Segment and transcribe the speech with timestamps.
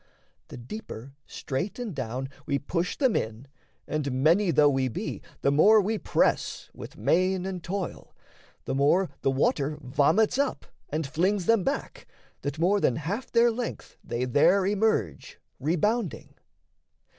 [0.47, 3.45] The deeper, straight and down, We push them in,
[3.87, 8.15] and, many though we be, The more we press with main and toil,
[8.65, 12.07] the more The water vomits up and flings them back,
[12.41, 16.33] That, more than half their length, they there emerge, Rebounding.